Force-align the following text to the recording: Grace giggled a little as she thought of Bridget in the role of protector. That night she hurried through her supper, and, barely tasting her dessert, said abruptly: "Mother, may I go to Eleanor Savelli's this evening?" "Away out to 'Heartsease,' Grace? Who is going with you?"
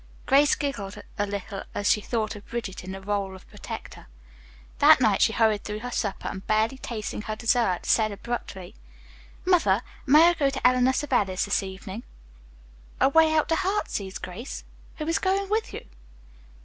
Grace 0.25 0.55
giggled 0.55 0.99
a 1.19 1.27
little 1.27 1.61
as 1.75 1.87
she 1.87 2.01
thought 2.01 2.35
of 2.35 2.47
Bridget 2.47 2.83
in 2.83 2.91
the 2.93 3.01
role 3.01 3.35
of 3.35 3.47
protector. 3.47 4.07
That 4.79 4.99
night 4.99 5.21
she 5.21 5.31
hurried 5.31 5.63
through 5.63 5.81
her 5.81 5.91
supper, 5.91 6.27
and, 6.27 6.47
barely 6.47 6.79
tasting 6.79 7.21
her 7.21 7.35
dessert, 7.35 7.85
said 7.85 8.11
abruptly: 8.11 8.73
"Mother, 9.45 9.83
may 10.07 10.29
I 10.29 10.33
go 10.33 10.49
to 10.49 10.67
Eleanor 10.67 10.93
Savelli's 10.93 11.45
this 11.45 11.61
evening?" 11.61 12.01
"Away 12.99 13.31
out 13.31 13.47
to 13.49 13.55
'Heartsease,' 13.57 14.17
Grace? 14.17 14.63
Who 14.97 15.05
is 15.07 15.19
going 15.19 15.47
with 15.51 15.71
you?" 15.71 15.85